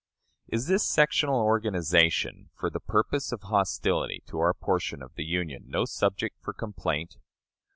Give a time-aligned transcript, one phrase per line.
[0.47, 5.65] Is this sectional organization, for the purpose of hostility to our portion of the Union,
[5.67, 7.17] no subject for complaint?